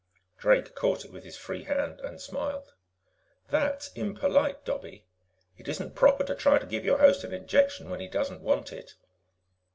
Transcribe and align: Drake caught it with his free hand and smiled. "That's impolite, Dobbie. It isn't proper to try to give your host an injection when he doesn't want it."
Drake 0.39 0.73
caught 0.73 1.05
it 1.05 1.11
with 1.11 1.23
his 1.23 1.37
free 1.37 1.65
hand 1.65 1.99
and 1.99 2.19
smiled. 2.19 2.73
"That's 3.51 3.91
impolite, 3.93 4.65
Dobbie. 4.65 5.05
It 5.59 5.67
isn't 5.67 5.93
proper 5.93 6.23
to 6.23 6.33
try 6.33 6.57
to 6.57 6.65
give 6.65 6.83
your 6.85 6.97
host 6.97 7.23
an 7.23 7.35
injection 7.35 7.87
when 7.87 7.99
he 7.99 8.07
doesn't 8.07 8.41
want 8.41 8.73
it." 8.73 8.95